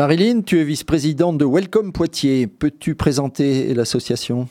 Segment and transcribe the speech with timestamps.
[0.00, 2.46] Marilyn, tu es vice-présidente de Welcome Poitiers.
[2.46, 4.48] Peux-tu présenter l'association?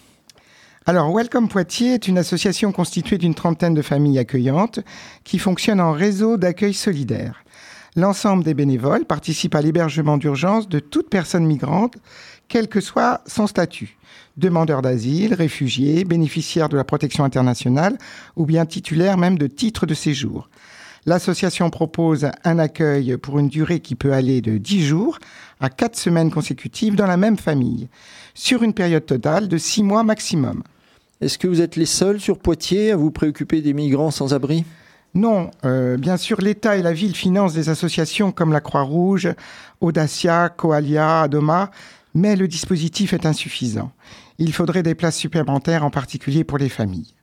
[0.86, 4.80] Alors, Welcome Poitiers est une association constituée d'une trentaine de familles accueillantes
[5.24, 7.44] qui fonctionne en réseau d'accueil solidaire.
[7.96, 11.96] L'ensemble des bénévoles participent à l'hébergement d'urgence de toute personne migrante,
[12.48, 13.98] quel que soit son statut.
[14.38, 17.98] Demandeur d'asile, réfugié, bénéficiaire de la protection internationale
[18.36, 20.48] ou bien titulaire même de titres de séjour.
[21.10, 25.18] L'association propose un accueil pour une durée qui peut aller de 10 jours
[25.60, 27.90] à 4 semaines consécutives dans la même famille,
[28.36, 30.62] sur une période totale de 6 mois maximum.
[31.20, 34.66] Est-ce que vous êtes les seuls sur Poitiers à vous préoccuper des migrants sans abri?
[35.16, 39.34] Non, euh, bien sûr, l'État et la ville financent des associations comme la Croix-Rouge,
[39.82, 41.72] Audacia, Coalia, Adoma,
[42.14, 43.92] mais le dispositif est insuffisant.
[44.38, 47.16] Il faudrait des places supplémentaires, en particulier pour les familles.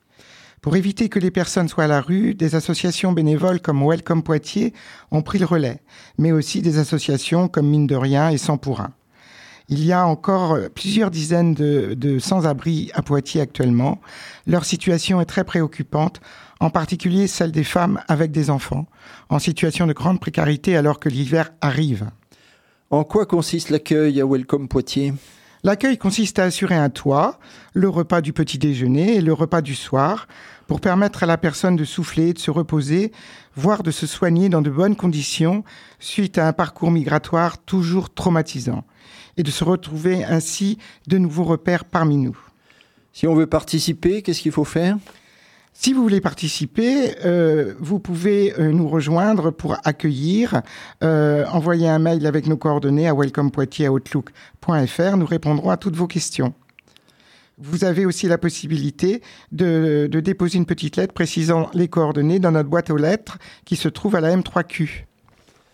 [0.66, 4.73] Pour éviter que les personnes soient à la rue, des associations bénévoles comme Welcome Poitiers
[5.12, 5.80] ont pris le relais,
[6.19, 8.83] mais aussi des associations comme Mine de Rien et Sans pour.
[9.69, 14.01] Il y a encore euh, plusieurs dizaines de, sans-abri à Poitiers actuellement.
[14.49, 16.21] Leur situation est très préoccupante,
[16.59, 18.87] en particulier celle des femmes avec des enfants,
[19.29, 22.10] en situation de grande précarité alors que l'hiver arrive.
[22.91, 25.15] En quoi consiste l'accueil à Welcome Poitiers?
[25.67, 27.41] L'accueil consiste à assurer un toit,
[27.75, 30.29] le repas du petit déjeuner et le repas du soir,
[30.69, 33.11] pour permettre à la personne de souffler, de se reposer,
[33.57, 35.65] voire de se soigner dans de bonnes conditions
[35.99, 38.85] suite à un parcours migratoire toujours traumatisant
[39.39, 40.79] et de se retrouver ainsi
[41.09, 42.39] de nouveaux repères parmi nous.
[43.13, 44.97] Si on veut participer, qu'est-ce qu'il faut faire?
[45.79, 50.63] Si vous voulez participer, euh, vous pouvez euh, nous rejoindre pour accueillir.
[51.05, 55.16] Euh, envoyer un mail avec nos coordonnées à welcomepoitiers.outlook.fr.
[55.19, 56.54] Nous répondrons à toutes vos questions.
[57.59, 59.21] Vous avez aussi la possibilité
[59.52, 63.77] de, de, déposer une petite lettre précisant les coordonnées dans notre boîte aux lettres qui
[63.77, 65.04] se trouve à la M3Q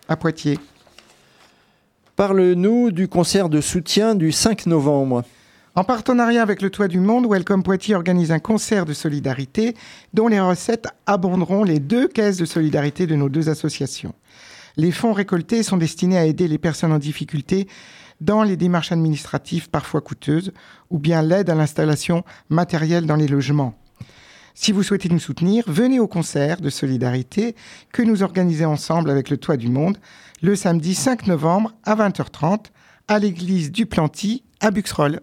[0.08, 0.58] à Poitiers.
[2.17, 5.23] Parle-nous du concert de soutien du 5 novembre.
[5.75, 9.75] En partenariat avec le Toit du Monde, Welcome Poitiers organise un concert de solidarité
[10.13, 14.14] dont les recettes abonderont les deux caisses de solidarité de nos deux associations.
[14.77, 17.69] Les fonds récoltés sont destinés à aider les personnes en difficulté
[18.20, 20.52] dans les démarches administratives parfois coûteuses
[20.91, 23.75] ou bien l'aide à l'installation matérielle dans les logements.
[24.52, 27.57] Si vous souhaitez nous soutenir, venez au concert de solidarité
[27.95, 29.96] que nous organisons ensemble avec le Toit du Monde
[30.42, 32.67] le samedi 5 novembre à 20h30
[33.08, 35.23] à l'église du Planty à Buxroll.